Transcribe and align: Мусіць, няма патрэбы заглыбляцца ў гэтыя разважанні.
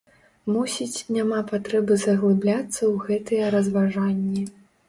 Мусіць, 0.53 1.03
няма 1.17 1.41
патрэбы 1.51 1.99
заглыбляцца 2.05 2.77
ў 2.91 2.95
гэтыя 3.11 3.55
разважанні. 3.59 4.49